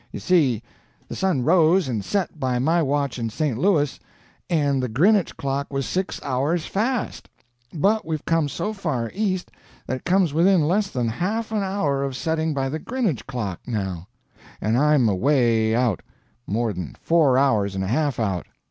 [0.11, 0.63] You see,
[1.07, 3.55] the sun rose and set by my watch in St.
[3.55, 3.99] Louis,
[4.49, 7.29] and the Grinnage clock was six hours fast;
[7.71, 9.51] but we've come so far east
[9.85, 13.59] that it comes within less than half an hour of setting by the Grinnage clock
[13.67, 14.07] now,
[14.59, 18.47] and I'm away out—more than four hours and a half out.